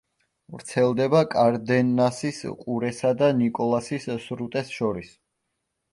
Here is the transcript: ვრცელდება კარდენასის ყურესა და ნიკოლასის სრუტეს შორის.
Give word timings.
ვრცელდება 0.53 1.19
კარდენასის 1.33 2.41
ყურესა 2.63 3.13
და 3.21 3.31
ნიკოლასის 3.43 4.09
სრუტეს 4.25 4.77
შორის. 4.79 5.17